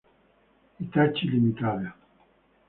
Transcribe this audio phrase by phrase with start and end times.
[0.77, 1.93] Hitachi, Ltd.